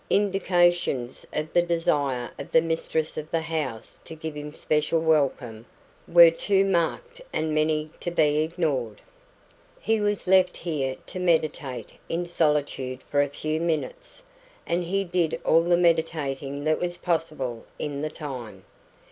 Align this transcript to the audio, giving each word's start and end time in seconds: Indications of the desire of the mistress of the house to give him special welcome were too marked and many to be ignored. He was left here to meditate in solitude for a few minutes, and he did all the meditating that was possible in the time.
Indications 0.09 1.27
of 1.31 1.53
the 1.53 1.61
desire 1.61 2.31
of 2.39 2.51
the 2.51 2.61
mistress 2.63 3.17
of 3.19 3.29
the 3.29 3.41
house 3.41 4.01
to 4.03 4.15
give 4.15 4.33
him 4.33 4.51
special 4.55 4.99
welcome 4.99 5.67
were 6.07 6.31
too 6.31 6.65
marked 6.65 7.21
and 7.31 7.53
many 7.53 7.91
to 7.99 8.09
be 8.09 8.39
ignored. 8.39 8.99
He 9.79 10.01
was 10.01 10.25
left 10.25 10.57
here 10.57 10.95
to 11.05 11.19
meditate 11.19 11.99
in 12.09 12.25
solitude 12.25 13.03
for 13.03 13.21
a 13.21 13.27
few 13.29 13.59
minutes, 13.61 14.23
and 14.65 14.83
he 14.85 15.03
did 15.03 15.39
all 15.45 15.61
the 15.61 15.77
meditating 15.77 16.63
that 16.63 16.79
was 16.79 16.97
possible 16.97 17.65
in 17.77 18.01
the 18.01 18.09
time. 18.09 18.63